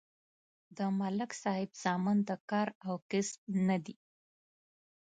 د 0.77 0.79
ملک 0.99 1.31
صاحب 1.41 1.69
زامن 1.83 2.17
د 2.29 2.31
کار 2.49 2.67
او 2.87 2.95
کسب 3.09 3.39
نه 3.67 3.77
دي 3.85 3.95